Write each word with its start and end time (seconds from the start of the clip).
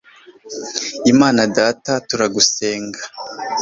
imana 1.11 1.41
data, 1.57 1.91
turagusenga 2.07 3.01